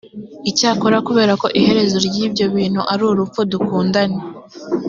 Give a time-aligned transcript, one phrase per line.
[0.49, 4.17] icyakora kubera ko iherezo ry’ibyo bintu ari urupfu dukundane